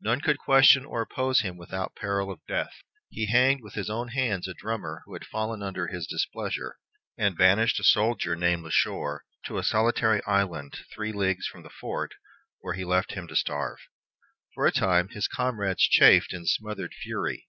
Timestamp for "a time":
14.66-15.10